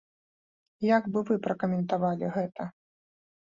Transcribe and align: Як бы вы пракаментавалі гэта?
Як 0.97 1.03
бы 1.17 1.23
вы 1.27 1.37
пракаментавалі 1.45 2.31
гэта? 2.39 2.69